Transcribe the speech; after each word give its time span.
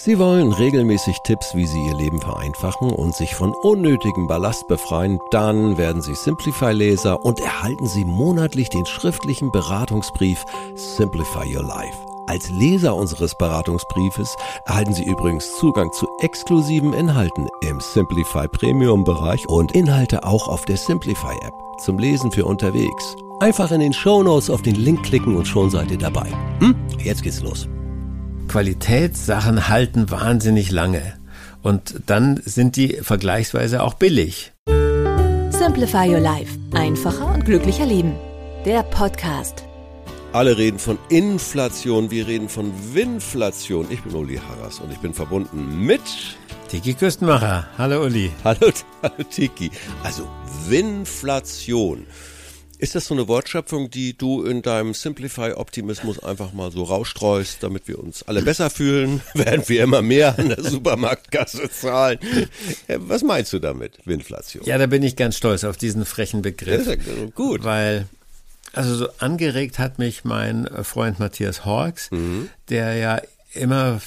Sie 0.00 0.16
wollen 0.20 0.52
regelmäßig 0.52 1.18
Tipps, 1.24 1.56
wie 1.56 1.66
Sie 1.66 1.84
Ihr 1.84 1.94
Leben 1.94 2.20
vereinfachen 2.20 2.90
und 2.90 3.16
sich 3.16 3.34
von 3.34 3.52
unnötigem 3.52 4.28
Ballast 4.28 4.68
befreien. 4.68 5.18
Dann 5.32 5.76
werden 5.76 6.02
Sie 6.02 6.14
Simplify-Leser 6.14 7.24
und 7.24 7.40
erhalten 7.40 7.88
Sie 7.88 8.04
monatlich 8.04 8.68
den 8.68 8.86
schriftlichen 8.86 9.50
Beratungsbrief 9.50 10.44
Simplify 10.76 11.52
Your 11.52 11.64
Life. 11.64 11.98
Als 12.28 12.48
Leser 12.48 12.94
unseres 12.94 13.34
Beratungsbriefes 13.34 14.36
erhalten 14.66 14.94
Sie 14.94 15.02
übrigens 15.02 15.56
Zugang 15.58 15.90
zu 15.92 16.06
exklusiven 16.20 16.92
Inhalten 16.92 17.48
im 17.62 17.80
Simplify 17.80 18.46
Premium 18.46 19.02
Bereich 19.02 19.48
und 19.48 19.72
Inhalte 19.72 20.22
auch 20.22 20.46
auf 20.46 20.64
der 20.64 20.76
Simplify 20.76 21.34
App 21.42 21.54
zum 21.78 21.98
Lesen 21.98 22.30
für 22.30 22.44
unterwegs. 22.44 23.16
Einfach 23.40 23.72
in 23.72 23.80
den 23.80 23.92
Show 23.92 24.22
Notes 24.22 24.48
auf 24.48 24.62
den 24.62 24.76
Link 24.76 25.02
klicken 25.02 25.34
und 25.34 25.48
schon 25.48 25.70
seid 25.70 25.90
ihr 25.90 25.98
dabei. 25.98 26.30
Hm? 26.60 26.76
Jetzt 27.02 27.24
geht's 27.24 27.40
los. 27.40 27.68
Qualitätssachen 28.48 29.68
halten 29.68 30.10
wahnsinnig 30.10 30.70
lange. 30.70 31.14
Und 31.62 32.02
dann 32.06 32.40
sind 32.44 32.76
die 32.76 32.94
vergleichsweise 33.02 33.82
auch 33.82 33.94
billig. 33.94 34.52
Simplify 35.50 36.08
Your 36.08 36.20
Life. 36.20 36.56
Einfacher 36.72 37.32
und 37.34 37.44
glücklicher 37.44 37.86
Leben. 37.86 38.14
Der 38.64 38.82
Podcast. 38.82 39.64
Alle 40.32 40.58
reden 40.58 40.78
von 40.78 40.98
Inflation, 41.08 42.10
wir 42.10 42.26
reden 42.26 42.48
von 42.48 42.72
Winflation. 42.92 43.86
Ich 43.90 44.02
bin 44.02 44.14
Uli 44.14 44.36
Harras 44.36 44.78
und 44.78 44.92
ich 44.92 44.98
bin 44.98 45.14
verbunden 45.14 45.84
mit 45.84 46.02
Tiki 46.68 46.92
Küstenmacher. 46.92 47.66
Hallo 47.78 48.04
Uli. 48.04 48.30
Hallo, 48.44 48.70
hallo 49.02 49.24
Tiki. 49.30 49.70
Also 50.04 50.28
Winflation. 50.68 52.06
Ist 52.78 52.94
das 52.94 53.06
so 53.06 53.14
eine 53.14 53.26
Wortschöpfung, 53.26 53.90
die 53.90 54.16
du 54.16 54.44
in 54.44 54.62
deinem 54.62 54.94
Simplify-Optimismus 54.94 56.22
einfach 56.22 56.52
mal 56.52 56.70
so 56.70 56.84
rausstreust, 56.84 57.60
damit 57.60 57.88
wir 57.88 57.98
uns 57.98 58.22
alle 58.22 58.42
besser 58.42 58.70
fühlen, 58.70 59.20
während 59.34 59.68
wir 59.68 59.82
immer 59.82 60.00
mehr 60.00 60.38
an 60.38 60.50
der 60.50 60.62
Supermarktkasse 60.62 61.70
zahlen? 61.70 62.20
Äh, 62.86 62.98
was 63.00 63.22
meinst 63.22 63.52
du 63.52 63.58
damit, 63.58 63.98
Inflation? 64.06 64.64
Ja, 64.64 64.78
da 64.78 64.86
bin 64.86 65.02
ich 65.02 65.16
ganz 65.16 65.36
stolz 65.36 65.64
auf 65.64 65.76
diesen 65.76 66.04
frechen 66.04 66.40
Begriff. 66.40 66.86
Ja, 66.86 66.94
gut. 67.34 67.64
Weil, 67.64 68.06
also 68.72 68.94
so 68.94 69.08
angeregt 69.18 69.80
hat 69.80 69.98
mich 69.98 70.24
mein 70.24 70.68
Freund 70.84 71.18
Matthias 71.18 71.64
Horks, 71.64 72.12
mhm. 72.12 72.48
der 72.68 72.94
ja 72.94 73.20
immer 73.54 74.00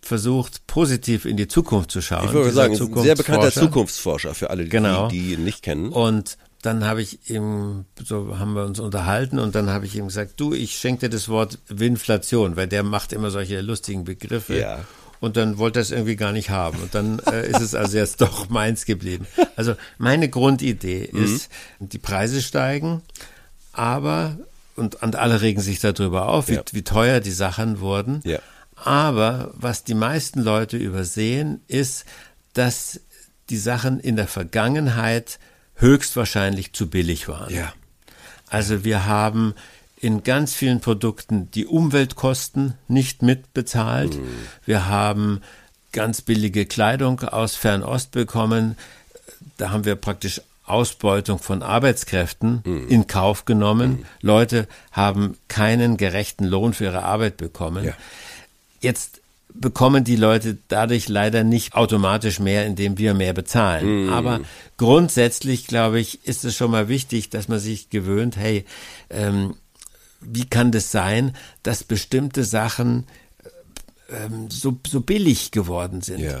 versucht, 0.00 0.66
positiv 0.66 1.26
in 1.26 1.36
die 1.36 1.48
Zukunft 1.48 1.90
zu 1.90 2.00
schauen. 2.00 2.26
Ich 2.26 2.32
würde 2.32 2.52
sagen, 2.52 2.74
ein 2.80 3.02
sehr 3.02 3.16
bekannter 3.16 3.52
Zukunftsforscher 3.52 4.34
für 4.34 4.48
alle, 4.50 4.64
genau. 4.66 5.08
die, 5.08 5.20
die 5.20 5.34
ihn 5.34 5.44
nicht 5.44 5.62
kennen. 5.62 5.90
Und 5.90 6.38
dann 6.66 6.84
habe 6.84 7.00
ich 7.00 7.30
ihm, 7.30 7.84
so 8.02 8.38
haben 8.38 8.54
wir 8.54 8.64
uns 8.64 8.80
unterhalten 8.80 9.38
und 9.38 9.54
dann 9.54 9.70
habe 9.70 9.86
ich 9.86 9.94
ihm 9.94 10.08
gesagt, 10.08 10.40
du, 10.40 10.52
ich 10.52 10.76
schenke 10.76 11.02
dir 11.02 11.10
das 11.10 11.28
Wort 11.28 11.60
Winflation, 11.68 12.56
weil 12.56 12.66
der 12.66 12.82
macht 12.82 13.12
immer 13.12 13.30
solche 13.30 13.60
lustigen 13.60 14.02
Begriffe. 14.02 14.58
Ja. 14.58 14.80
Und 15.20 15.36
dann 15.36 15.58
wollte 15.58 15.78
er 15.78 15.82
es 15.82 15.92
irgendwie 15.92 16.16
gar 16.16 16.32
nicht 16.32 16.50
haben. 16.50 16.78
Und 16.82 16.94
dann 16.94 17.20
äh, 17.20 17.48
ist 17.48 17.60
es 17.60 17.74
also 17.74 17.96
jetzt 17.96 18.20
doch 18.20 18.48
meins 18.48 18.84
geblieben. 18.84 19.26
Also 19.54 19.76
meine 19.96 20.28
Grundidee 20.28 21.08
mhm. 21.12 21.24
ist, 21.24 21.50
die 21.78 21.98
Preise 21.98 22.42
steigen, 22.42 23.00
aber, 23.72 24.36
und, 24.74 24.96
und 25.02 25.14
alle 25.14 25.40
regen 25.40 25.60
sich 25.60 25.78
darüber 25.78 26.28
auf, 26.28 26.48
wie, 26.48 26.54
ja. 26.54 26.62
wie 26.72 26.82
teuer 26.82 27.20
die 27.20 27.30
Sachen 27.30 27.78
wurden. 27.78 28.20
Ja. 28.24 28.40
Aber 28.74 29.52
was 29.54 29.84
die 29.84 29.94
meisten 29.94 30.40
Leute 30.40 30.76
übersehen, 30.76 31.60
ist, 31.68 32.04
dass 32.54 33.00
die 33.50 33.56
Sachen 33.56 34.00
in 34.00 34.16
der 34.16 34.26
Vergangenheit 34.26 35.38
höchstwahrscheinlich 35.76 36.72
zu 36.72 36.88
billig 36.88 37.28
waren. 37.28 37.52
Ja. 37.52 37.72
Also 38.48 38.84
wir 38.84 39.06
haben 39.06 39.54
in 39.98 40.22
ganz 40.22 40.54
vielen 40.54 40.80
Produkten 40.80 41.50
die 41.50 41.66
Umweltkosten 41.66 42.74
nicht 42.88 43.22
mitbezahlt. 43.22 44.14
Mhm. 44.14 44.28
Wir 44.64 44.88
haben 44.88 45.40
ganz 45.92 46.20
billige 46.20 46.66
Kleidung 46.66 47.20
aus 47.20 47.56
Fernost 47.56 48.10
bekommen. 48.10 48.76
Da 49.56 49.70
haben 49.70 49.84
wir 49.84 49.96
praktisch 49.96 50.42
Ausbeutung 50.64 51.38
von 51.38 51.62
Arbeitskräften 51.62 52.62
mhm. 52.64 52.88
in 52.88 53.06
Kauf 53.06 53.44
genommen. 53.44 53.90
Mhm. 53.90 54.04
Leute 54.20 54.68
haben 54.92 55.38
keinen 55.48 55.96
gerechten 55.96 56.44
Lohn 56.44 56.74
für 56.74 56.84
ihre 56.84 57.02
Arbeit 57.02 57.36
bekommen. 57.36 57.84
Ja. 57.84 57.92
Jetzt 58.80 59.20
bekommen 59.60 60.04
die 60.04 60.16
Leute 60.16 60.58
dadurch 60.68 61.08
leider 61.08 61.44
nicht 61.44 61.74
automatisch 61.74 62.38
mehr, 62.38 62.66
indem 62.66 62.98
wir 62.98 63.14
mehr 63.14 63.32
bezahlen. 63.32 64.06
Mm. 64.06 64.08
Aber 64.10 64.40
grundsätzlich, 64.76 65.66
glaube 65.66 66.00
ich, 66.00 66.26
ist 66.26 66.44
es 66.44 66.56
schon 66.56 66.70
mal 66.70 66.88
wichtig, 66.88 67.30
dass 67.30 67.48
man 67.48 67.58
sich 67.58 67.90
gewöhnt, 67.90 68.36
hey, 68.36 68.64
ähm, 69.10 69.54
wie 70.20 70.46
kann 70.46 70.72
das 70.72 70.90
sein, 70.90 71.36
dass 71.62 71.84
bestimmte 71.84 72.44
Sachen 72.44 73.06
ähm, 74.10 74.50
so, 74.50 74.78
so 74.86 75.00
billig 75.00 75.50
geworden 75.50 76.00
sind? 76.00 76.20
Yeah. 76.20 76.40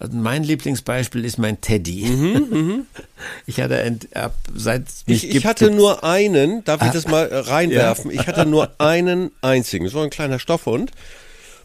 Also 0.00 0.16
mein 0.16 0.42
Lieblingsbeispiel 0.42 1.26
ist 1.26 1.38
mein 1.38 1.60
Teddy. 1.60 2.06
Mhm, 2.06 2.46
mhm. 2.50 2.86
Ich 3.46 3.60
hatte 3.60 3.76
ein, 3.76 4.00
ab, 4.14 4.34
seit 4.54 4.84
ich, 5.04 5.28
ich 5.28 5.44
hatte 5.44 5.70
nur 5.70 6.02
einen, 6.04 6.64
darf 6.64 6.80
ich 6.80 6.88
ah, 6.88 6.92
das 6.92 7.06
mal 7.06 7.28
äh, 7.28 7.36
reinwerfen? 7.36 8.10
Ja. 8.10 8.20
Ich 8.20 8.26
hatte 8.26 8.46
nur 8.46 8.70
einen 8.80 9.30
einzigen, 9.42 9.88
so 9.90 10.00
ein 10.00 10.08
kleiner 10.08 10.38
Stoffhund. 10.38 10.92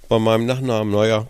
Bei 0.10 0.20
meinem 0.20 0.46
Nachnamen, 0.46 0.94
naja, 0.94 1.28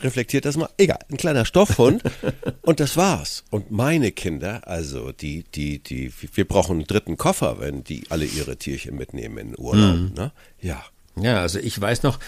reflektiert 0.00 0.46
das 0.46 0.56
mal. 0.56 0.70
Egal, 0.78 0.98
ein 1.10 1.18
kleiner 1.18 1.44
Stoffhund. 1.44 2.02
und 2.62 2.80
das 2.80 2.96
war's. 2.96 3.44
Und 3.50 3.70
meine 3.70 4.10
Kinder, 4.10 4.66
also 4.66 5.12
die, 5.12 5.44
die, 5.54 5.78
die, 5.80 6.10
wir 6.34 6.48
brauchen 6.48 6.78
einen 6.78 6.86
dritten 6.86 7.18
Koffer, 7.18 7.60
wenn 7.60 7.84
die 7.84 8.04
alle 8.08 8.24
ihre 8.24 8.56
Tierchen 8.56 8.96
mitnehmen 8.96 9.36
in 9.36 9.48
den 9.48 9.58
Urlaub. 9.58 9.96
Mhm. 9.96 10.12
Ne? 10.14 10.32
Ja. 10.62 10.82
Ja, 11.16 11.40
also 11.40 11.58
ich 11.58 11.78
weiß 11.78 12.02
noch, 12.02 12.18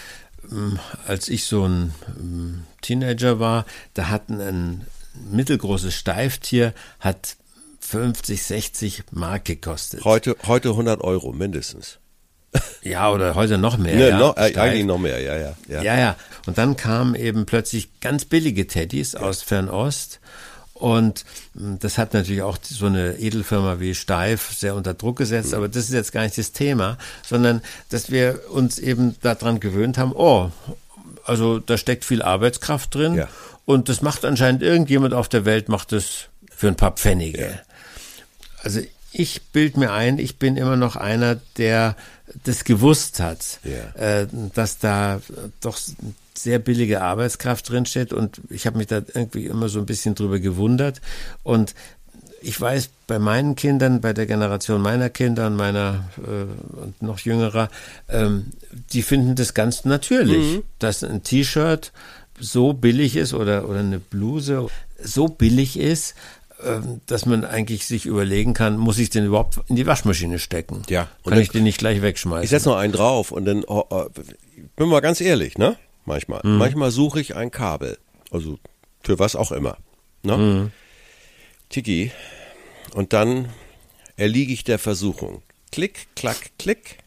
als 1.07 1.29
ich 1.29 1.45
so 1.45 1.65
ein 1.65 1.93
ähm, 2.19 2.63
Teenager 2.81 3.39
war, 3.39 3.65
da 3.93 4.09
hatten 4.09 4.41
ein 4.41 4.87
mittelgroßes 5.31 5.93
Steiftier, 5.93 6.73
hat 6.99 7.37
50, 7.79 8.43
60 8.43 9.03
Mark 9.11 9.45
gekostet. 9.45 10.03
Heute, 10.05 10.35
heute 10.47 10.69
100 10.69 11.01
Euro 11.01 11.31
mindestens. 11.33 11.99
Ja, 12.83 13.09
oder 13.11 13.33
heute 13.35 13.57
noch 13.57 13.77
mehr. 13.77 13.95
Ne, 13.95 14.09
ja, 14.09 14.19
noch, 14.19 14.37
äh, 14.37 14.55
eigentlich 14.57 14.85
noch 14.85 14.99
mehr, 14.99 15.19
ja, 15.19 15.37
ja, 15.37 15.55
ja. 15.67 15.81
Ja, 15.81 15.97
ja. 15.97 16.15
Und 16.45 16.57
dann 16.57 16.75
kamen 16.75 17.15
eben 17.15 17.45
plötzlich 17.45 17.99
ganz 18.01 18.25
billige 18.25 18.67
Teddys 18.67 19.13
ja. 19.13 19.21
aus 19.21 19.41
Fernost. 19.41 20.19
Und 20.83 21.23
hm, 21.55 21.79
das 21.79 21.97
hat 21.97 22.13
natürlich 22.13 22.41
auch 22.41 22.57
so 22.61 22.87
eine 22.87 23.17
Edelfirma 23.17 23.79
wie 23.79 23.95
Steif 23.95 24.51
sehr 24.51 24.75
unter 24.75 24.93
Druck 24.93 25.17
gesetzt, 25.17 25.53
aber 25.53 25.69
das 25.69 25.85
ist 25.85 25.93
jetzt 25.93 26.11
gar 26.11 26.23
nicht 26.23 26.37
das 26.37 26.51
Thema, 26.51 26.97
sondern 27.25 27.61
dass 27.87 28.11
wir 28.11 28.41
uns 28.51 28.79
eben 28.79 29.15
daran 29.21 29.61
gewöhnt 29.61 29.97
haben, 29.97 30.11
oh, 30.11 30.51
also 31.23 31.59
da 31.59 31.77
steckt 31.77 32.03
viel 32.03 32.21
Arbeitskraft 32.21 32.93
drin 32.93 33.15
ja. 33.15 33.29
und 33.63 33.87
das 33.87 34.01
macht 34.01 34.25
anscheinend 34.25 34.61
irgendjemand 34.61 35.13
auf 35.13 35.29
der 35.29 35.45
Welt, 35.45 35.69
macht 35.69 35.93
das 35.93 36.27
für 36.53 36.67
ein 36.67 36.75
paar 36.75 36.91
Pfennige. 36.91 37.41
Ja. 37.41 37.59
Also 38.61 38.81
ich 39.13 39.41
bild 39.53 39.77
mir 39.77 39.93
ein, 39.93 40.19
ich 40.19 40.37
bin 40.37 40.57
immer 40.57 40.75
noch 40.75 40.97
einer, 40.97 41.37
der 41.55 41.95
das 42.43 42.65
gewusst 42.65 43.21
hat, 43.21 43.61
ja. 43.63 44.01
äh, 44.21 44.27
dass 44.53 44.79
da 44.79 45.21
doch 45.61 45.77
sehr 46.35 46.59
billige 46.59 47.01
Arbeitskraft 47.01 47.69
drinsteht 47.69 48.13
und 48.13 48.41
ich 48.49 48.65
habe 48.65 48.77
mich 48.77 48.87
da 48.87 49.01
irgendwie 49.13 49.45
immer 49.45 49.69
so 49.69 49.79
ein 49.79 49.85
bisschen 49.85 50.15
drüber 50.15 50.39
gewundert 50.39 51.01
und 51.43 51.75
ich 52.41 52.59
weiß 52.59 52.89
bei 53.07 53.19
meinen 53.19 53.55
Kindern, 53.55 54.01
bei 54.01 54.11
der 54.13 54.25
Generation 54.25 54.81
meiner 54.81 55.09
Kinder 55.09 55.47
und 55.47 55.55
meiner 55.55 56.09
äh, 56.17 56.81
und 56.81 57.01
noch 57.01 57.19
jüngerer, 57.19 57.69
ähm, 58.09 58.47
die 58.91 59.01
finden 59.01 59.35
das 59.35 59.53
ganz 59.53 59.85
natürlich, 59.85 60.57
mhm. 60.57 60.63
dass 60.79 61.03
ein 61.03 61.23
T-Shirt 61.23 61.91
so 62.39 62.73
billig 62.73 63.15
ist 63.15 63.33
oder, 63.33 63.69
oder 63.69 63.79
eine 63.79 63.99
Bluse 63.99 64.67
so 65.01 65.27
billig 65.27 65.79
ist, 65.79 66.15
ähm, 66.65 67.01
dass 67.07 67.25
man 67.25 67.45
eigentlich 67.45 67.85
sich 67.85 68.05
überlegen 68.05 68.53
kann, 68.53 68.77
muss 68.77 68.97
ich 68.97 69.09
den 69.09 69.25
überhaupt 69.25 69.59
in 69.67 69.75
die 69.75 69.85
Waschmaschine 69.85 70.39
stecken? 70.39 70.81
Ja. 70.89 71.07
Und 71.23 71.31
kann 71.31 71.41
ich 71.41 71.49
den 71.49 71.63
nicht 71.63 71.77
gleich 71.77 72.01
wegschmeißen? 72.01 72.43
Ich 72.43 72.49
setze 72.49 72.69
noch 72.69 72.77
einen 72.77 72.93
drauf 72.93 73.31
und 73.31 73.45
dann, 73.45 73.63
oh, 73.65 73.83
oh, 73.89 74.05
bin 74.75 74.87
mal 74.87 75.01
ganz 75.01 75.21
ehrlich, 75.21 75.57
ne? 75.57 75.77
Manchmal. 76.05 76.41
Mhm. 76.43 76.57
Manchmal 76.57 76.91
suche 76.91 77.21
ich 77.21 77.35
ein 77.35 77.51
Kabel. 77.51 77.97
Also 78.31 78.59
für 79.01 79.19
was 79.19 79.35
auch 79.35 79.51
immer. 79.51 79.77
Ne? 80.23 80.37
Mhm. 80.37 80.71
Tiki. 81.69 82.11
Und 82.93 83.13
dann 83.13 83.49
erliege 84.15 84.53
ich 84.53 84.63
der 84.63 84.79
Versuchung. 84.79 85.43
Klick, 85.71 86.07
klack, 86.15 86.51
klick. 86.57 86.97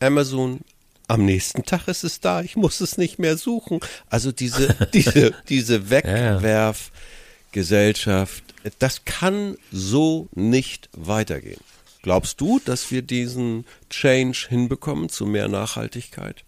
Amazon, 0.00 0.60
am 1.08 1.24
nächsten 1.24 1.64
Tag 1.64 1.88
ist 1.88 2.04
es 2.04 2.20
da, 2.20 2.42
ich 2.42 2.56
muss 2.56 2.80
es 2.80 2.98
nicht 2.98 3.18
mehr 3.18 3.36
suchen. 3.36 3.80
Also 4.08 4.30
diese, 4.32 4.74
diese, 4.92 5.34
diese 5.48 5.90
Wegwerfgesellschaft, 5.90 8.42
das 8.78 9.04
kann 9.04 9.56
so 9.70 10.28
nicht 10.34 10.88
weitergehen. 10.92 11.60
Glaubst 12.02 12.40
du, 12.40 12.60
dass 12.64 12.90
wir 12.90 13.02
diesen 13.02 13.66
Change 13.90 14.46
hinbekommen 14.48 15.08
zu 15.08 15.26
mehr 15.26 15.46
Nachhaltigkeit? 15.48 16.44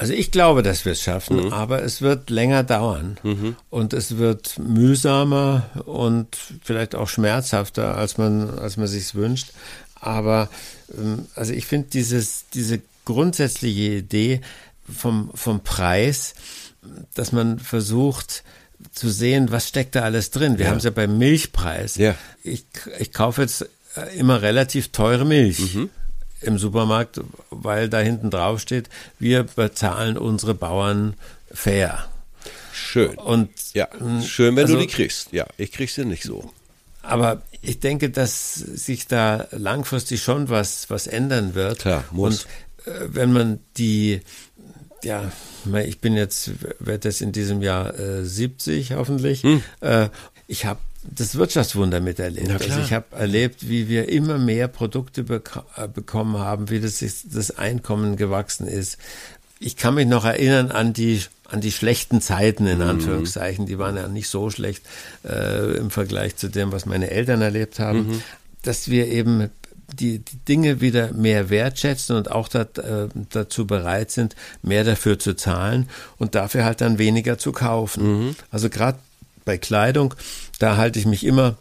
Also 0.00 0.14
ich 0.14 0.30
glaube, 0.30 0.62
dass 0.62 0.86
wir 0.86 0.92
es 0.92 1.02
schaffen, 1.02 1.44
mhm. 1.44 1.52
aber 1.52 1.82
es 1.82 2.00
wird 2.00 2.30
länger 2.30 2.62
dauern 2.62 3.18
mhm. 3.22 3.54
und 3.68 3.92
es 3.92 4.16
wird 4.16 4.58
mühsamer 4.58 5.68
und 5.84 6.38
vielleicht 6.62 6.94
auch 6.94 7.06
schmerzhafter, 7.06 7.98
als 7.98 8.16
man, 8.16 8.58
als 8.58 8.78
man 8.78 8.86
sich 8.86 9.14
wünscht. 9.14 9.50
Aber 9.96 10.48
ähm, 10.96 11.26
also 11.34 11.52
ich 11.52 11.66
finde 11.66 11.88
dieses, 11.92 12.46
diese 12.54 12.80
grundsätzliche 13.04 13.96
Idee 13.98 14.40
vom, 14.90 15.32
vom 15.34 15.60
Preis, 15.60 16.32
dass 17.12 17.32
man 17.32 17.58
versucht 17.58 18.42
zu 18.92 19.10
sehen, 19.10 19.52
was 19.52 19.68
steckt 19.68 19.96
da 19.96 20.00
alles 20.00 20.30
drin. 20.30 20.56
Wir 20.56 20.64
ja. 20.64 20.70
haben 20.70 20.78
es 20.78 20.84
ja 20.84 20.90
beim 20.92 21.18
Milchpreis. 21.18 21.96
Ja. 21.96 22.14
Ich, 22.42 22.64
ich 22.98 23.12
kaufe 23.12 23.42
jetzt 23.42 23.68
immer 24.16 24.40
relativ 24.40 24.92
teure 24.92 25.26
Milch. 25.26 25.74
Mhm 25.74 25.90
im 26.40 26.58
Supermarkt, 26.58 27.20
weil 27.50 27.88
da 27.88 27.98
hinten 27.98 28.30
drauf 28.30 28.60
steht, 28.60 28.88
wir 29.18 29.44
bezahlen 29.44 30.16
unsere 30.16 30.54
Bauern 30.54 31.14
fair. 31.52 32.06
Schön. 32.72 33.16
Und 33.16 33.50
ja, 33.74 33.88
schön, 34.22 34.56
wenn 34.56 34.64
also, 34.64 34.74
du 34.74 34.80
die 34.80 34.86
kriegst. 34.86 35.32
Ja, 35.32 35.46
ich 35.56 35.72
krieg 35.72 35.90
sie 35.90 36.04
nicht 36.04 36.22
so. 36.22 36.52
Aber 37.02 37.42
ich 37.62 37.80
denke, 37.80 38.10
dass 38.10 38.54
sich 38.54 39.06
da 39.06 39.46
langfristig 39.50 40.22
schon 40.22 40.48
was, 40.48 40.88
was 40.90 41.06
ändern 41.06 41.54
wird. 41.54 41.80
Klar, 41.80 42.04
muss. 42.10 42.46
Und 42.84 42.92
äh, 42.92 43.08
wenn 43.08 43.32
man 43.32 43.60
die, 43.76 44.20
ja, 45.02 45.30
ich 45.84 46.00
bin 46.00 46.14
jetzt, 46.14 46.50
werde 46.78 47.08
jetzt 47.08 47.20
in 47.20 47.32
diesem 47.32 47.62
Jahr 47.62 47.98
äh, 47.98 48.24
70 48.24 48.92
hoffentlich. 48.92 49.42
Hm. 49.42 49.62
Äh, 49.80 50.08
ich 50.46 50.64
habe 50.64 50.80
das 51.02 51.34
Wirtschaftswunder 51.34 52.00
miterlebt. 52.00 52.50
Also 52.50 52.80
ich 52.80 52.92
habe 52.92 53.16
erlebt, 53.16 53.68
wie 53.68 53.88
wir 53.88 54.08
immer 54.08 54.38
mehr 54.38 54.68
Produkte 54.68 55.24
bek 55.24 55.52
äh, 55.76 55.88
bekommen 55.88 56.38
haben, 56.38 56.68
wie 56.70 56.80
das, 56.80 57.02
das 57.24 57.50
Einkommen 57.56 58.16
gewachsen 58.16 58.66
ist. 58.66 58.98
Ich 59.58 59.76
kann 59.76 59.94
mich 59.94 60.06
noch 60.06 60.24
erinnern 60.24 60.70
an 60.70 60.92
die 60.92 61.22
an 61.50 61.60
die 61.60 61.72
schlechten 61.72 62.20
Zeiten 62.20 62.66
in 62.66 62.78
mhm. 62.78 62.84
Anführungszeichen. 62.84 63.66
Die 63.66 63.78
waren 63.78 63.96
ja 63.96 64.06
nicht 64.06 64.28
so 64.28 64.50
schlecht 64.50 64.84
äh, 65.24 65.76
im 65.76 65.90
Vergleich 65.90 66.36
zu 66.36 66.48
dem, 66.48 66.70
was 66.70 66.86
meine 66.86 67.10
Eltern 67.10 67.42
erlebt 67.42 67.80
haben, 67.80 68.06
mhm. 68.06 68.22
dass 68.62 68.88
wir 68.88 69.08
eben 69.08 69.50
die, 69.98 70.20
die 70.20 70.36
Dinge 70.48 70.80
wieder 70.80 71.12
mehr 71.12 71.50
wertschätzen 71.50 72.14
und 72.14 72.30
auch 72.30 72.46
dat, 72.46 72.78
äh, 72.78 73.08
dazu 73.30 73.66
bereit 73.66 74.12
sind, 74.12 74.36
mehr 74.62 74.84
dafür 74.84 75.18
zu 75.18 75.34
zahlen 75.34 75.88
und 76.18 76.36
dafür 76.36 76.64
halt 76.64 76.80
dann 76.80 76.98
weniger 76.98 77.38
zu 77.38 77.50
kaufen. 77.50 78.26
Mhm. 78.26 78.36
Also 78.52 78.70
gerade 78.70 78.98
bei 79.44 79.58
Kleidung, 79.58 80.14
da 80.60 80.76
halte 80.76 81.00
ich 81.00 81.06
mich 81.06 81.26
immer 81.26 81.56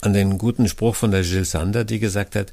an 0.00 0.12
den 0.12 0.38
guten 0.38 0.68
Spruch 0.68 0.96
von 0.96 1.12
der 1.12 1.22
Jill 1.22 1.44
Sander, 1.44 1.84
die 1.84 2.00
gesagt 2.00 2.34
hat, 2.34 2.52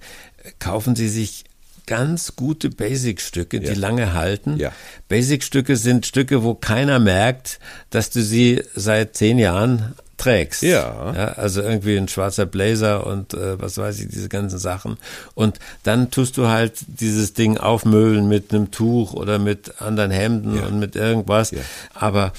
kaufen 0.60 0.96
Sie 0.96 1.10
sich 1.10 1.46
ganz 1.88 2.36
gute 2.36 2.70
Basic-Stücke, 2.70 3.60
die 3.60 3.68
ja. 3.68 3.74
lange 3.74 4.14
halten. 4.14 4.58
Ja. 4.58 4.72
Basic-Stücke 5.08 5.78
sind 5.78 6.06
Stücke, 6.06 6.44
wo 6.44 6.56
keiner 6.56 7.00
merkt, 7.00 7.60
dass 7.90 8.10
du 8.10 8.22
sie 8.22 8.64
seit 8.74 9.16
zehn 9.16 9.38
Jahren 9.38 9.94
trägst. 10.18 10.64
Ja. 10.64 11.14
ja. 11.16 11.28
Also 11.34 11.62
irgendwie 11.62 11.98
ein 11.98 12.08
schwarzer 12.08 12.46
Blazer 12.46 13.06
und 13.06 13.34
äh, 13.34 13.62
was 13.62 13.78
weiß 13.78 14.00
ich, 14.00 14.08
diese 14.08 14.30
ganzen 14.30 14.60
Sachen. 14.60 14.98
Und 15.36 15.60
dann 15.84 16.10
tust 16.10 16.38
du 16.38 16.48
halt 16.48 16.74
dieses 16.88 17.34
Ding 17.34 17.58
aufmöbeln 17.58 18.28
mit 18.28 18.54
einem 18.54 18.72
Tuch 18.72 19.14
oder 19.14 19.40
mit 19.40 19.82
anderen 19.82 20.12
Hemden 20.12 20.58
ja. 20.58 20.66
und 20.66 20.80
mit 20.80 20.96
irgendwas. 20.96 21.52
Ja. 21.52 21.60
Aber 21.94 22.34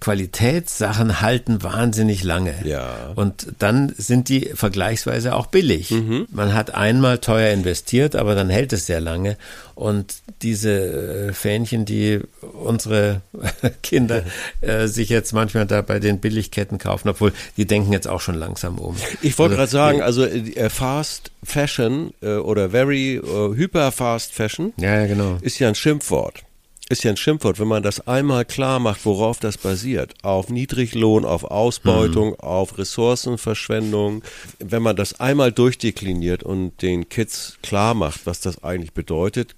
Qualitätssachen 0.00 1.20
halten 1.20 1.62
wahnsinnig 1.62 2.22
lange. 2.22 2.54
Ja. 2.64 3.12
Und 3.14 3.48
dann 3.58 3.94
sind 3.96 4.28
die 4.28 4.50
vergleichsweise 4.54 5.34
auch 5.34 5.46
billig. 5.46 5.90
Mhm. 5.90 6.26
Man 6.30 6.54
hat 6.54 6.74
einmal 6.74 7.18
teuer 7.18 7.52
investiert, 7.52 8.14
aber 8.16 8.34
dann 8.34 8.50
hält 8.50 8.72
es 8.72 8.86
sehr 8.86 9.00
lange. 9.00 9.36
Und 9.74 10.16
diese 10.42 11.28
äh, 11.28 11.32
Fähnchen, 11.32 11.84
die 11.84 12.20
unsere 12.40 13.20
Kinder 13.82 14.22
äh, 14.60 14.86
sich 14.86 15.08
jetzt 15.08 15.32
manchmal 15.32 15.66
da 15.66 15.82
bei 15.82 15.98
den 15.98 16.20
Billigketten 16.20 16.78
kaufen, 16.78 17.08
obwohl 17.08 17.32
die 17.56 17.66
denken 17.66 17.92
jetzt 17.92 18.08
auch 18.08 18.20
schon 18.20 18.36
langsam 18.36 18.78
um. 18.78 18.96
Ich 19.22 19.38
wollte 19.38 19.58
also, 19.58 19.76
gerade 19.76 19.98
sagen, 19.98 20.02
also 20.02 20.24
äh, 20.24 20.70
Fast 20.70 21.30
Fashion 21.42 22.12
äh, 22.22 22.36
oder 22.36 22.70
Very 22.70 23.16
äh, 23.16 23.54
Hyper 23.54 23.92
Fast 23.92 24.32
Fashion 24.32 24.72
ja, 24.78 25.00
ja, 25.00 25.06
genau. 25.06 25.38
ist 25.42 25.58
ja 25.58 25.68
ein 25.68 25.74
Schimpfwort 25.74 26.45
ist 26.88 27.04
ja 27.04 27.10
ein 27.10 27.16
Schimpfwort, 27.16 27.58
wenn 27.58 27.68
man 27.68 27.82
das 27.82 28.06
einmal 28.06 28.44
klar 28.44 28.78
macht, 28.78 29.04
worauf 29.04 29.40
das 29.40 29.58
basiert. 29.58 30.14
Auf 30.22 30.48
Niedriglohn, 30.48 31.24
auf 31.24 31.44
Ausbeutung, 31.44 32.30
mhm. 32.30 32.40
auf 32.40 32.78
Ressourcenverschwendung. 32.78 34.22
Wenn 34.58 34.82
man 34.82 34.94
das 34.94 35.18
einmal 35.18 35.50
durchdekliniert 35.52 36.42
und 36.42 36.80
den 36.82 37.08
Kids 37.08 37.58
klar 37.62 37.94
macht, 37.94 38.26
was 38.26 38.40
das 38.40 38.62
eigentlich 38.62 38.92
bedeutet, 38.92 39.56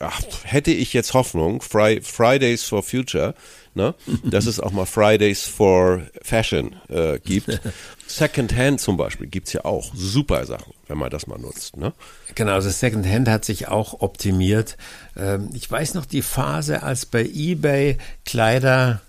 ach, 0.00 0.20
hätte 0.44 0.70
ich 0.70 0.92
jetzt 0.92 1.14
Hoffnung, 1.14 1.60
Fri 1.60 2.00
Fridays 2.02 2.64
for 2.64 2.82
Future, 2.82 3.34
ne, 3.74 3.94
dass 4.24 4.46
es 4.46 4.60
auch 4.60 4.72
mal 4.72 4.86
Fridays 4.86 5.44
for 5.44 6.02
Fashion 6.22 6.76
äh, 6.88 7.18
gibt. 7.18 7.60
Secondhand 8.06 8.80
zum 8.80 8.96
Beispiel 8.96 9.26
gibt's 9.26 9.52
ja 9.52 9.64
auch 9.64 9.92
super 9.94 10.46
Sachen, 10.46 10.72
wenn 10.86 10.98
man 10.98 11.10
das 11.10 11.26
mal 11.26 11.38
nutzt. 11.38 11.76
Ne? 11.76 11.92
Genau, 12.34 12.52
also 12.52 12.70
Secondhand 12.70 13.28
hat 13.28 13.44
sich 13.44 13.68
auch 13.68 14.00
optimiert. 14.00 14.76
Ähm, 15.16 15.50
ich 15.52 15.70
weiß 15.70 15.94
noch 15.94 16.06
die 16.06 16.22
Phase, 16.22 16.82
als 16.82 17.06
bei 17.06 17.24
eBay 17.24 17.98
Kleider 18.24 19.02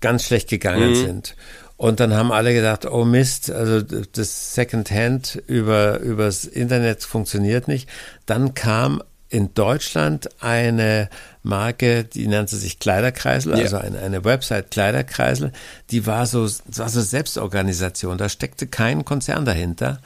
ganz 0.00 0.24
schlecht 0.24 0.50
gegangen 0.50 0.90
mhm. 0.90 0.96
sind. 0.96 1.36
Und 1.76 1.98
dann 1.98 2.14
haben 2.14 2.30
alle 2.30 2.54
gedacht, 2.54 2.86
oh 2.86 3.04
Mist, 3.04 3.50
also 3.50 3.80
das 3.80 4.54
Secondhand 4.54 5.42
über 5.46 5.98
übers 5.98 6.44
Internet 6.44 7.02
funktioniert 7.02 7.66
nicht. 7.66 7.88
Dann 8.26 8.54
kam 8.54 9.02
in 9.34 9.52
Deutschland 9.52 10.28
eine 10.40 11.10
Marke, 11.42 12.04
die 12.04 12.28
nannte 12.28 12.54
sich 12.54 12.78
Kleiderkreisel, 12.78 13.54
yeah. 13.54 13.62
also 13.62 13.78
eine, 13.78 13.98
eine 13.98 14.24
Website 14.24 14.70
Kleiderkreisel, 14.70 15.50
die 15.90 16.06
war 16.06 16.26
so, 16.26 16.48
war 16.66 16.88
so 16.88 17.00
Selbstorganisation, 17.00 18.16
da 18.16 18.28
steckte 18.28 18.68
kein 18.68 19.04
Konzern 19.04 19.44
dahinter. 19.44 19.98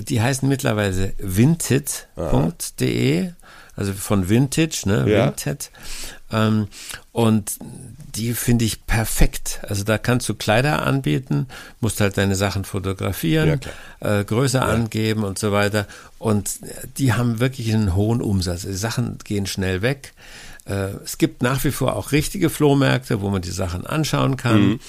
Die 0.00 0.20
heißen 0.20 0.48
mittlerweile 0.48 1.12
vinted.de, 1.18 2.00
also 3.76 3.92
von 3.92 4.28
Vintage, 4.28 4.82
ne, 4.86 5.04
ja. 5.08 5.26
Vinted. 5.26 5.70
Ähm, 6.30 6.68
und 7.12 7.52
die 8.14 8.34
finde 8.34 8.64
ich 8.64 8.86
perfekt. 8.86 9.60
Also 9.66 9.84
da 9.84 9.96
kannst 9.98 10.28
du 10.28 10.34
Kleider 10.34 10.82
anbieten, 10.82 11.46
musst 11.80 12.00
halt 12.00 12.18
deine 12.18 12.34
Sachen 12.34 12.64
fotografieren, 12.64 13.60
ja, 14.00 14.20
äh, 14.20 14.24
Größe 14.24 14.58
ja. 14.58 14.64
angeben 14.64 15.24
und 15.24 15.38
so 15.38 15.52
weiter. 15.52 15.86
Und 16.18 16.50
die 16.98 17.14
haben 17.14 17.40
wirklich 17.40 17.72
einen 17.72 17.94
hohen 17.94 18.20
Umsatz. 18.20 18.62
Die 18.62 18.74
Sachen 18.74 19.18
gehen 19.24 19.46
schnell 19.46 19.82
weg. 19.82 20.12
Äh, 20.66 20.90
es 21.04 21.18
gibt 21.18 21.42
nach 21.42 21.64
wie 21.64 21.70
vor 21.70 21.96
auch 21.96 22.12
richtige 22.12 22.50
Flohmärkte, 22.50 23.20
wo 23.20 23.30
man 23.30 23.42
die 23.42 23.50
Sachen 23.50 23.86
anschauen 23.86 24.36
kann. 24.36 24.62
Mhm. 24.62 24.80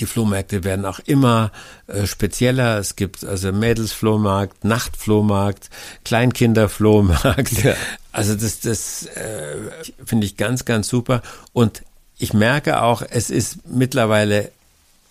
Die 0.00 0.06
Flohmärkte 0.06 0.64
werden 0.64 0.84
auch 0.84 1.00
immer 1.00 1.52
äh, 1.86 2.06
spezieller. 2.06 2.78
Es 2.78 2.96
gibt 2.96 3.24
also 3.24 3.52
Mädelsflohmarkt, 3.52 4.64
Nachtflohmarkt, 4.64 5.70
Kleinkinderflohmarkt. 6.04 7.64
Ja. 7.64 7.74
Also 8.12 8.34
das, 8.34 8.60
das 8.60 9.06
äh, 9.06 9.56
finde 10.04 10.26
ich 10.26 10.36
ganz, 10.36 10.64
ganz 10.64 10.88
super. 10.88 11.22
Und 11.52 11.82
ich 12.18 12.32
merke 12.32 12.82
auch, 12.82 13.02
es 13.08 13.30
ist 13.30 13.66
mittlerweile 13.68 14.50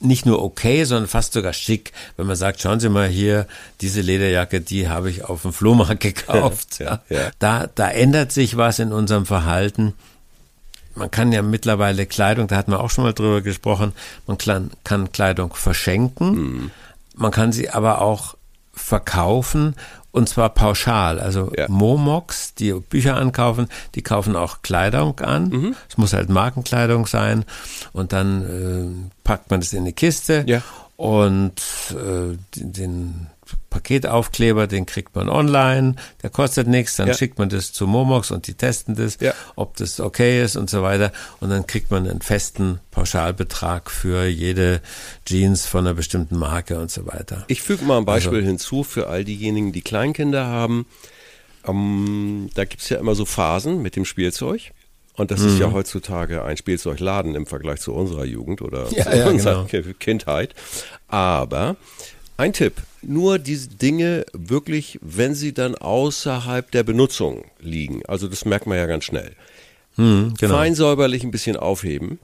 nicht 0.03 0.25
nur 0.25 0.43
okay, 0.43 0.83
sondern 0.83 1.07
fast 1.07 1.33
sogar 1.33 1.53
schick, 1.53 1.93
wenn 2.17 2.27
man 2.27 2.35
sagt, 2.35 2.61
schauen 2.61 2.79
Sie 2.79 2.89
mal 2.89 3.07
hier, 3.07 3.47
diese 3.81 4.01
Lederjacke, 4.01 4.61
die 4.61 4.89
habe 4.89 5.09
ich 5.09 5.23
auf 5.23 5.43
dem 5.43 5.53
Flohmarkt 5.53 5.99
gekauft. 6.01 6.79
Ja, 6.79 7.01
ja. 7.09 7.31
Da, 7.39 7.67
da 7.73 7.89
ändert 7.89 8.31
sich 8.31 8.57
was 8.57 8.79
in 8.79 8.91
unserem 8.91 9.25
Verhalten. 9.25 9.93
Man 10.95 11.09
kann 11.11 11.31
ja 11.31 11.41
mittlerweile 11.41 12.05
Kleidung, 12.05 12.47
da 12.47 12.55
hatten 12.55 12.71
wir 12.71 12.79
auch 12.79 12.89
schon 12.89 13.03
mal 13.03 13.13
drüber 13.13 13.41
gesprochen, 13.41 13.93
man 14.27 14.37
kann, 14.37 14.71
kann 14.83 15.11
Kleidung 15.11 15.53
verschenken, 15.55 16.31
mhm. 16.35 16.71
man 17.15 17.31
kann 17.31 17.51
sie 17.51 17.69
aber 17.69 18.01
auch 18.01 18.35
verkaufen 18.73 19.75
und 20.13 20.29
zwar 20.29 20.49
pauschal. 20.49 21.19
Also 21.19 21.51
ja. 21.57 21.67
Momox, 21.67 22.53
die 22.53 22.71
Bücher 22.71 23.17
ankaufen, 23.17 23.67
die 23.95 24.03
kaufen 24.03 24.35
auch 24.35 24.61
Kleidung 24.61 25.19
an. 25.19 25.49
Mhm. 25.49 25.75
Es 25.89 25.97
muss 25.97 26.13
halt 26.13 26.29
Markenkleidung 26.29 27.07
sein. 27.07 27.45
Und 27.93 28.13
dann 28.13 28.43
äh, 28.43 29.09
packt 29.23 29.49
man 29.49 29.59
das 29.59 29.73
in 29.73 29.79
eine 29.79 29.93
Kiste 29.93 30.43
ja. 30.45 30.61
und 30.97 31.59
äh, 31.91 32.37
den 32.55 33.27
Paketaufkleber, 33.69 34.67
den 34.67 34.85
kriegt 34.85 35.15
man 35.15 35.29
online, 35.29 35.95
der 36.21 36.29
kostet 36.29 36.67
nichts, 36.67 36.95
dann 36.95 37.07
ja. 37.07 37.13
schickt 37.13 37.37
man 37.39 37.49
das 37.49 37.73
zu 37.73 37.87
Momox 37.87 38.31
und 38.31 38.47
die 38.47 38.53
testen 38.53 38.95
das, 38.95 39.17
ja. 39.19 39.33
ob 39.55 39.75
das 39.77 39.99
okay 39.99 40.43
ist 40.43 40.55
und 40.55 40.69
so 40.69 40.83
weiter. 40.83 41.11
Und 41.39 41.49
dann 41.49 41.65
kriegt 41.67 41.91
man 41.91 42.07
einen 42.07 42.21
festen 42.21 42.79
Pauschalbetrag 42.91 43.89
für 43.91 44.25
jede 44.25 44.81
Jeans 45.25 45.65
von 45.65 45.81
einer 45.85 45.93
bestimmten 45.95 46.37
Marke 46.37 46.79
und 46.79 46.91
so 46.91 47.05
weiter. 47.07 47.43
Ich 47.47 47.61
füge 47.61 47.83
mal 47.85 47.97
ein 47.97 48.05
Beispiel 48.05 48.37
also, 48.37 48.47
hinzu 48.47 48.83
für 48.83 49.07
all 49.07 49.23
diejenigen, 49.23 49.71
die 49.71 49.81
Kleinkinder 49.81 50.45
haben. 50.45 50.85
Ähm, 51.65 52.49
da 52.55 52.65
gibt's 52.65 52.89
ja 52.89 52.97
immer 52.99 53.15
so 53.15 53.25
Phasen 53.25 53.81
mit 53.81 53.95
dem 53.95 54.05
Spielzeug. 54.05 54.71
Und 55.15 55.29
das 55.29 55.41
ist 55.41 55.59
ja 55.59 55.67
Mhm. 55.67 55.73
heutzutage 55.73 56.43
ein 56.43 56.57
Spielzeugladen 56.57 57.35
im 57.35 57.45
Vergleich 57.45 57.79
zu 57.81 57.93
unserer 57.93 58.25
Jugend 58.25 58.63
oder 58.63 58.87
Ja, 58.91 59.27
unserer 59.27 59.65
genau. 59.67 59.83
Ki- 59.83 59.93
Kindheit. 59.93 60.55
Aber 61.07 61.75
ein 62.37 62.53
Tipp, 62.53 62.73
nur 63.01 63.37
diese 63.39 63.69
Dinge 63.69 64.25
wirklich, 64.33 64.99
wenn 65.01 65.35
sie 65.35 65.53
dann 65.53 65.75
außerhalb 65.75 66.69
der 66.71 66.83
Benutzung 66.83 67.45
liegen, 67.59 68.05
also 68.07 68.27
das 68.27 68.45
merkt 68.45 68.67
man 68.67 68.77
ja 68.77 68.85
ganz 68.85 69.03
schnell, 69.05 69.31
Hm, 69.95 70.33
genau. 70.39 70.55
fein 70.55 70.73
säuberlich 70.75 71.23
ein 71.23 71.31
bisschen 71.31 71.55
aufheben 71.55 72.17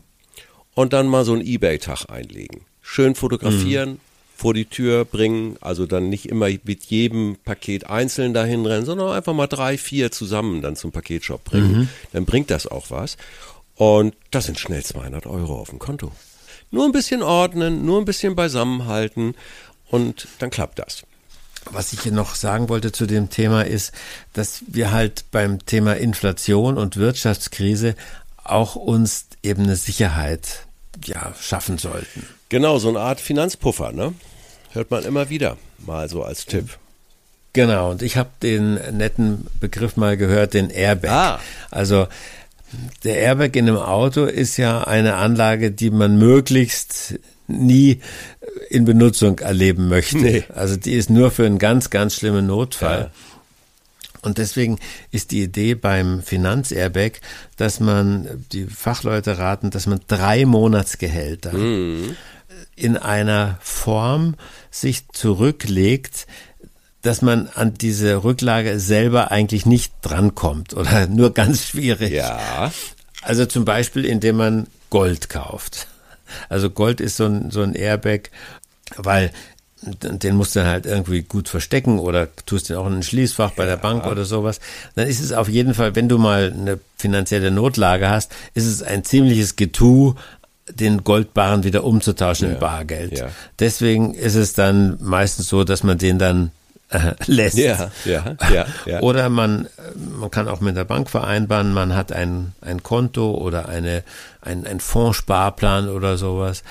und 0.74 0.94
dann 0.94 1.08
mal 1.08 1.24
so 1.26 1.34
einen 1.34 1.46
Ebay-Tag 1.46 2.06
einlegen. 2.10 2.62
Schön 2.82 3.14
fotografieren, 3.14 3.92
Mhm. 3.92 4.00
vor 4.36 4.54
die 4.56 4.66
Tür 4.66 5.06
bringen, 5.06 5.58
also 5.62 5.86
dann 5.86 6.10
nicht 6.10 6.26
immer 6.28 6.48
mit 6.64 6.86
jedem 6.86 7.36
Paket 7.46 7.88
einzeln 7.88 8.34
dahin 8.34 8.66
rennen, 8.66 8.86
sondern 8.86 9.12
einfach 9.12 9.34
mal 9.34 9.46
drei, 9.48 9.78
vier 9.78 10.12
zusammen 10.12 10.62
dann 10.64 10.76
zum 10.76 10.92
Paketshop 10.92 11.44
bringen. 11.44 11.72
Mhm. 11.82 11.90
Dann 12.14 12.26
bringt 12.26 12.50
das 12.50 12.66
auch 12.66 12.90
was. 12.90 13.18
Und 13.76 14.16
das 14.32 14.46
sind 14.46 14.58
schnell 14.58 14.84
200 14.84 15.26
Euro 15.28 15.60
auf 15.60 15.70
dem 15.70 15.80
Konto. 15.80 16.12
Nur 16.72 16.86
ein 16.86 16.92
bisschen 16.92 17.22
ordnen, 17.22 17.86
nur 17.86 18.00
ein 18.00 18.06
bisschen 18.06 18.36
beisammenhalten 18.36 19.36
und 19.90 20.28
dann 20.40 20.50
klappt 20.50 20.80
das. 20.80 21.04
Was 21.72 21.94
ich 21.94 22.02
hier 22.02 22.12
noch 22.12 22.36
sagen 22.36 22.70
wollte 22.70 22.92
zu 22.92 23.06
dem 23.06 23.30
Thema 23.30 23.64
ist, 23.66 23.92
dass 24.34 24.64
wir 24.68 24.92
halt 24.92 25.26
beim 25.32 25.66
Thema 25.66 25.98
Inflation 25.98 26.78
und 26.78 26.98
Wirtschaftskrise 26.98 27.96
auch 28.44 28.76
uns 28.76 29.28
eben 29.44 29.64
eine 29.64 29.76
Sicherheit 29.76 30.66
ja, 31.06 31.34
schaffen 31.40 31.78
sollten. 31.78 32.26
Genau, 32.50 32.80
so 32.80 32.90
eine 32.90 33.00
Art 33.00 33.20
Finanzpuffer, 33.20 33.92
ne? 33.92 34.14
Hört 34.72 34.90
man 34.90 35.04
immer 35.04 35.30
wieder, 35.30 35.58
mal 35.78 36.10
so 36.10 36.24
als 36.24 36.46
Tipp. 36.46 36.78
Genau, 37.54 37.92
und 37.92 38.02
ich 38.02 38.18
habe 38.18 38.30
den 38.42 38.76
netten 38.98 39.48
Begriff 39.60 39.98
mal 39.98 40.18
gehört, 40.18 40.54
den 40.54 40.70
Airbag. 40.70 41.12
Ah. 41.12 41.40
Also 41.72 42.08
der 43.04 43.18
Airbag 43.18 43.56
in 43.56 43.68
einem 43.68 43.78
Auto 43.78 44.26
ist 44.26 44.58
ja 44.58 44.84
eine 44.84 45.16
Anlage, 45.16 45.72
die 45.72 45.90
man 45.90 46.18
möglichst 46.18 47.16
nie 47.50 48.00
in 48.70 48.86
Benutzung 48.86 49.40
erleben 49.40 49.88
möchte. 49.88 50.18
Nee. 50.18 50.44
Also 50.54 50.76
die 50.76 50.94
ist 50.94 51.10
nur 51.10 51.32
für 51.32 51.46
einen 51.46 51.60
ganz, 51.60 51.90
ganz 51.90 52.16
schlimmen 52.16 52.48
Notfall. 52.48 53.12
Ja. 53.12 53.12
Und 54.22 54.38
deswegen 54.38 54.80
ist 55.12 55.32
die 55.32 55.44
Idee 55.44 55.76
beim 55.76 56.22
Finanzairbag, 56.22 57.12
dass 57.56 57.80
man, 57.80 58.46
die 58.52 58.66
Fachleute 58.66 59.38
raten, 59.38 59.70
dass 59.70 59.88
man 59.88 60.02
drei 60.08 60.46
Monatsgehälter 60.46 61.54
in 62.76 62.98
einer 62.98 63.58
Form 63.62 64.36
sich 64.72 65.08
zurücklegt, 65.10 66.28
dass 67.02 67.22
man 67.22 67.48
an 67.48 67.76
diese 67.76 68.24
Rücklage 68.24 68.80
selber 68.80 69.32
eigentlich 69.32 69.66
nicht 69.66 69.94
drankommt 70.02 70.74
oder 70.74 71.08
nur 71.10 71.34
ganz 71.34 71.66
schwierig. 71.66 72.12
Ja. 72.12 72.72
Also 73.22 73.46
zum 73.46 73.66
Beispiel, 73.66 74.06
indem 74.06 74.38
man 74.38 74.68
Gold 74.90 75.30
kauft. 75.30 75.88
Also 76.50 76.70
Gold 76.70 77.02
ist 77.02 77.18
so 77.18 77.26
ein, 77.26 77.52
so 77.52 77.62
ein 77.62 77.74
Airbag, 77.74 78.30
weil 78.98 79.32
den 79.82 80.36
musst 80.36 80.56
du 80.56 80.60
dann 80.60 80.68
halt 80.68 80.86
irgendwie 80.86 81.22
gut 81.22 81.48
verstecken 81.48 82.00
oder 82.00 82.28
tust 82.46 82.70
den 82.70 82.76
auch 82.76 82.88
in 82.88 82.96
ein 82.96 83.04
Schließfach 83.04 83.52
bei 83.52 83.66
der 83.66 83.78
Bank 83.78 84.06
oder 84.06 84.26
sowas. 84.26 84.60
Dann 84.96 85.08
ist 85.08 85.22
es 85.22 85.32
auf 85.32 85.48
jeden 85.48 85.74
Fall, 85.74 85.96
wenn 85.96 86.10
du 86.10 86.18
mal 86.18 86.54
eine 86.54 86.80
finanzielle 86.98 87.50
Notlage 87.50 88.10
hast, 88.10 88.32
ist 88.54 88.66
es 88.66 88.84
ein 88.84 89.06
ziemliches 89.06 89.56
Getue, 89.56 90.16
den 90.70 91.04
Goldbarren 91.04 91.64
wieder 91.64 91.84
umzutauschen 91.84 92.52
in 92.52 92.60
Bargeld. 92.60 93.18
ja. 93.18 93.30
Deswegen 93.58 94.14
ist 94.14 94.36
es 94.36 94.54
dann 94.54 94.98
meistens 95.02 95.48
so, 95.48 95.64
dass 95.64 95.84
man 95.84 95.98
den 95.98 96.20
dann 96.20 96.52
äh, 96.90 97.14
lässt. 97.28 97.58
Ja, 97.58 97.92
ja, 98.06 98.36
ja, 98.52 98.66
ja. 98.86 99.00
Oder 99.02 99.30
man, 99.30 99.68
man 100.20 100.32
kann 100.32 100.48
auch 100.48 100.60
mit 100.60 100.76
der 100.76 100.86
Bank 100.86 101.10
vereinbaren, 101.10 101.74
man 101.74 101.96
hat 101.96 102.12
ein, 102.12 102.54
ein 102.62 102.84
Konto 102.84 103.32
oder 103.36 103.70
eine, 103.70 104.04
ein, 104.42 104.66
ein 104.66 104.80
Fondssparplan 104.80 105.90
oder 105.90 106.18
sowas. 106.18 106.64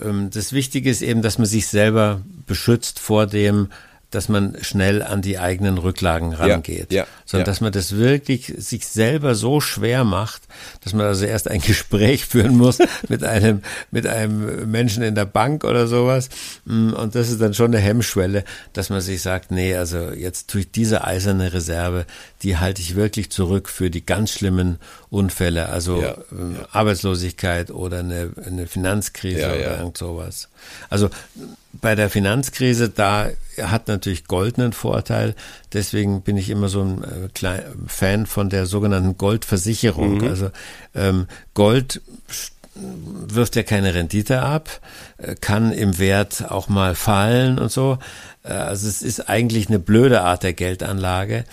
Ähm, 0.00 0.30
Das 0.32 0.52
Wichtige 0.52 0.90
ist 0.90 1.02
eben, 1.02 1.22
dass 1.22 1.38
man 1.38 1.46
sich 1.46 1.66
selber 1.66 2.20
beschützt 2.46 2.98
vor 2.98 3.26
dem, 3.26 3.68
dass 4.10 4.28
man 4.28 4.56
schnell 4.62 5.02
an 5.02 5.20
die 5.20 5.38
eigenen 5.38 5.76
Rücklagen 5.76 6.32
rangeht. 6.32 6.92
ja, 6.92 7.06
Sondern 7.26 7.46
ja. 7.46 7.52
dass 7.52 7.60
man 7.60 7.72
das 7.72 7.96
wirklich 7.96 8.54
sich 8.56 8.86
selber 8.86 9.34
so 9.34 9.60
schwer 9.60 10.04
macht, 10.04 10.42
dass 10.82 10.94
man 10.94 11.06
also 11.06 11.26
erst 11.26 11.48
ein 11.48 11.60
Gespräch 11.68 12.24
führen 12.24 12.56
muss 12.56 12.78
mit 13.08 13.22
einem, 13.22 13.62
mit 13.90 14.06
einem 14.06 14.70
Menschen 14.70 15.02
in 15.02 15.14
der 15.14 15.26
Bank 15.26 15.64
oder 15.64 15.86
sowas. 15.86 16.30
Mm, 16.64 16.94
Und 16.94 17.14
das 17.14 17.28
ist 17.28 17.40
dann 17.40 17.52
schon 17.52 17.66
eine 17.74 17.78
Hemmschwelle, 17.82 18.44
dass 18.72 18.88
man 18.88 19.00
sich 19.02 19.20
sagt, 19.20 19.50
nee, 19.50 19.74
also 19.76 20.10
jetzt 20.10 20.48
tue 20.48 20.62
ich 20.62 20.70
diese 20.70 21.04
eiserne 21.04 21.52
Reserve, 21.52 22.06
die 22.42 22.56
halte 22.56 22.80
ich 22.80 22.94
wirklich 22.96 23.30
zurück 23.30 23.68
für 23.68 23.90
die 23.90 24.04
ganz 24.06 24.30
schlimmen 24.32 24.78
Unfälle, 25.10 25.68
also 25.68 26.00
Ja, 26.00 26.16
ähm, 26.32 26.56
Arbeitslosigkeit 26.72 27.70
oder 27.70 27.98
eine, 27.98 28.30
eine 28.44 28.66
Finanzkrise 28.66 29.40
Ja, 29.40 29.48
oder 29.52 29.60
ja. 29.60 29.78
irgend 29.78 29.98
sowas. 29.98 30.48
Also 30.88 31.10
bei 31.72 31.94
der 31.94 32.08
Finanzkrise, 32.10 32.88
da 32.88 33.28
hat 33.62 33.88
natürlich 33.88 34.26
Gold 34.26 34.58
einen 34.58 34.72
Vorteil. 34.72 35.34
Deswegen 35.72 36.22
bin 36.22 36.36
ich 36.36 36.50
immer 36.50 36.68
so 36.68 36.82
ein 36.82 37.04
äh, 37.04 37.62
Fan 37.86 38.26
von 38.26 38.50
der 38.50 38.66
sogenannten 38.66 39.16
Goldversicherung. 39.18 40.22
Also 40.28 40.50
ähm, 40.94 41.26
Gold 41.54 42.00
wirft 42.80 43.56
ja 43.56 43.62
keine 43.62 43.94
Rendite 43.94 44.42
ab, 44.42 44.80
äh, 45.18 45.34
kann 45.34 45.72
im 45.72 45.98
Wert 45.98 46.50
auch 46.50 46.68
mal 46.68 46.94
fallen 46.94 47.58
und 47.58 47.72
so. 47.72 47.98
Äh, 48.44 48.52
Also 48.52 48.88
es 48.88 49.02
ist 49.02 49.28
eigentlich 49.28 49.68
eine 49.68 49.78
blöde 49.78 50.22
Art 50.22 50.42
der 50.42 50.52
Geldanlage, 50.52 51.44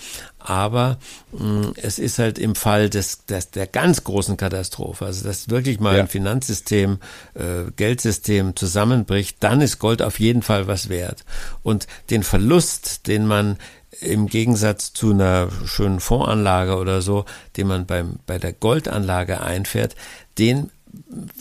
aber 0.48 0.98
mh, 1.32 1.72
es 1.76 1.98
ist 1.98 2.18
halt 2.18 2.38
im 2.38 2.54
Fall 2.54 2.88
des, 2.88 3.26
des 3.26 3.50
der 3.50 3.66
ganz 3.66 4.04
großen 4.04 4.36
Katastrophe, 4.36 5.04
also 5.06 5.24
dass 5.24 5.50
wirklich 5.50 5.80
mal 5.80 5.94
Ja. 5.96 6.02
ein 6.02 6.08
Finanzsystem, 6.08 6.98
äh, 7.34 7.70
Geldsystem 7.76 8.54
zusammenbricht, 8.56 9.36
dann 9.40 9.60
ist 9.60 9.78
Gold 9.78 10.02
auf 10.02 10.20
jeden 10.20 10.42
Fall 10.42 10.66
was 10.68 10.88
wert. 10.88 11.24
Und 11.62 11.86
den 12.10 12.22
Verlust, 12.22 13.06
den 13.08 13.26
man 13.26 13.58
im 14.00 14.26
Gegensatz 14.28 14.92
zu 14.92 15.10
einer 15.10 15.48
schönen 15.64 16.00
Fondsanlage 16.00 16.76
oder 16.76 17.02
so, 17.02 17.24
den 17.56 17.66
man 17.66 17.86
beim, 17.86 18.18
bei 18.26 18.38
der 18.38 18.52
Goldanlage 18.52 19.40
einfährt, 19.40 19.96
den 20.38 20.70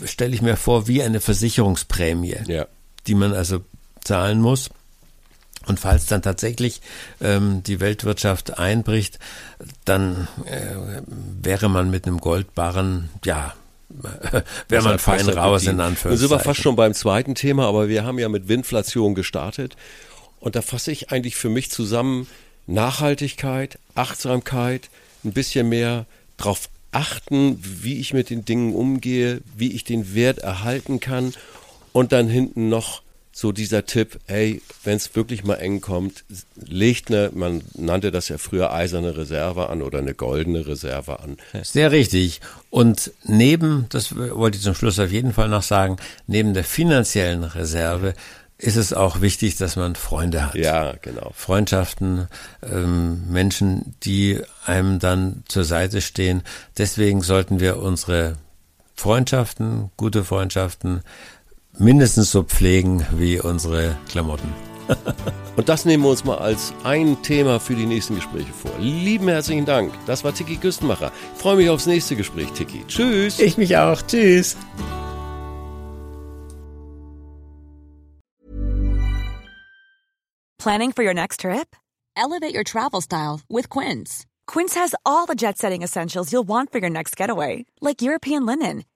stelle 0.06 0.34
ich 0.34 0.42
mir 0.42 0.56
vor 0.58 0.88
wie 0.88 1.04
eine 1.04 1.20
Versicherungsprämie, 1.22 2.38
Ja. 2.48 2.66
die 3.08 3.16
man 3.16 3.34
also 3.34 3.60
zahlen 4.04 4.42
muss. 4.42 4.70
Und 5.68 5.80
falls 5.80 6.06
dann 6.06 6.22
tatsächlich 6.22 6.82
ähm, 7.22 7.64
die 7.64 7.80
Weltwirtschaft 7.80 8.58
einbricht, 8.60 9.20
dann 9.84 10.28
äh, 10.46 11.02
wäre 11.42 11.70
man 11.70 11.90
mit 11.90 12.06
einem 12.06 12.20
Goldbarren, 12.20 13.10
ja, 13.24 13.54
wäre 14.68 14.84
man 14.84 15.00
fein 15.00 15.28
raus 15.30 15.64
in 15.64 15.80
Anführungszeichen. 15.80 16.18
sind 16.18 16.30
wir 16.30 16.40
fast 16.40 16.62
schon 16.62 16.76
beim 16.76 16.94
zweiten 16.94 17.36
Thema, 17.36 17.68
aber 17.68 17.88
wir 17.88 18.04
haben 18.04 18.20
ja 18.20 18.30
mit 18.30 18.48
Winflation 18.48 19.16
gestartet. 19.16 19.76
Und 20.40 20.56
da 20.56 20.62
fasse 20.62 20.92
ich 20.92 21.12
eigentlich 21.12 21.36
für 21.36 21.50
mich 21.50 21.72
zusammen 21.72 22.28
Nachhaltigkeit, 22.68 23.80
Achtsamkeit, 23.94 24.90
ein 25.24 25.34
bisschen 25.34 25.70
mehr 25.70 26.06
drauf 26.38 26.70
achten, 26.92 27.60
wie 27.62 28.00
ich 28.00 28.14
mit 28.14 28.30
den 28.30 28.46
Dingen 28.46 28.74
umgehe, 28.74 29.42
wie 29.56 29.72
ich 29.72 29.84
den 29.84 30.16
Wert 30.16 30.40
erhalten 30.40 31.00
kann. 31.00 31.34
Und 31.94 32.12
dann 32.12 32.28
hinten 32.28 32.70
noch 32.70 33.02
so 33.38 33.52
dieser 33.52 33.86
Tipp, 33.86 34.18
hey, 34.28 34.62
wenn 34.86 34.96
es 34.96 35.14
wirklich 35.14 35.44
mal 35.44 35.56
eng 35.56 35.82
kommt, 35.82 36.24
legt 36.56 37.12
eine, 37.12 37.32
man 37.34 37.64
nannte 37.74 38.10
das 38.10 38.30
ja 38.30 38.38
früher 38.38 38.72
eiserne 38.72 39.18
Reserve 39.18 39.70
an 39.70 39.82
oder 39.82 40.00
eine 40.00 40.14
goldene 40.14 40.66
Reserve 40.66 41.20
an. 41.20 41.36
Sehr 41.62 41.92
richtig. 41.92 42.40
Und 42.70 43.12
neben, 43.26 43.88
das 43.90 44.16
wollte 44.16 44.58
ich 44.58 44.64
zum 44.64 44.74
Schluss 44.74 45.00
auf 45.00 45.12
jeden 45.12 45.34
Fall 45.34 45.50
noch 45.50 45.64
sagen, 45.64 45.98
neben 46.28 46.54
der 46.54 46.64
finanziellen 46.64 47.44
Reserve 47.44 48.14
ist 48.58 48.78
es 48.78 48.94
auch 48.94 49.20
wichtig, 49.20 49.58
dass 49.58 49.76
man 49.76 49.96
Freunde 49.96 50.46
hat. 50.46 50.56
Ja, 50.56 50.94
genau. 51.02 51.34
Freundschaften, 51.36 52.30
ähm, 52.64 53.30
Menschen, 53.30 53.96
die 54.04 54.40
einem 54.66 55.00
dann 55.00 55.44
zur 55.50 55.66
Seite 55.66 56.00
stehen. 56.00 56.42
Deswegen 56.78 57.22
sollten 57.22 57.60
wir 57.60 57.80
unsere 57.80 58.38
Freundschaften, 58.96 59.92
gute 59.98 60.24
Freundschaften, 60.24 61.02
mindestens 61.78 62.32
so 62.32 62.44
pflegen 62.44 63.06
wie 63.12 63.40
unsere 63.40 63.98
Klamotten. 64.10 64.54
Und 65.56 65.70
das 65.70 65.86
nehmen 65.86 66.04
wir 66.04 66.10
uns 66.10 66.26
mal 66.26 66.38
als 66.38 66.74
ein 66.84 67.22
Thema 67.24 67.60
für 67.60 67.76
die 67.76 67.86
nächsten 67.86 68.16
Gespräche 68.16 68.52
vor. 68.54 68.72
Lieben 68.80 69.28
herzlichen 69.28 69.66
Dank. 69.66 69.94
Das 70.06 70.24
war 70.24 70.34
Tiki 70.34 70.58
Küstenmacher. 70.58 71.12
Ich 71.34 71.42
freue 71.42 71.56
mich 71.56 71.70
aufs 71.70 71.86
nächste 71.86 72.16
Gespräch, 72.16 72.52
Tiki. 72.52 72.84
Tschüss. 72.88 73.40
Ich 73.40 73.58
mich 73.58 73.76
auch. 73.78 74.02
Tschüss. 74.02 74.58
Planning 80.58 80.94
for 80.94 81.04
your 81.04 81.14
next 81.14 81.42
trip? 81.42 81.76
Elevate 82.18 82.56
your 82.56 82.64
travel 82.64 83.02
style 83.02 83.42
with 83.50 83.70
Quince. 83.70 84.26
Quince 84.48 84.74
has 84.76 84.96
all 85.06 85.26
the 85.28 85.36
jet 85.36 85.58
setting 85.58 85.84
essentials 85.84 86.32
you'll 86.32 86.48
want 86.48 86.72
for 86.72 86.80
your 86.80 86.90
next 86.90 87.16
getaway, 87.16 87.66
like 87.82 88.02
European 88.02 88.46
linen, 88.46 88.84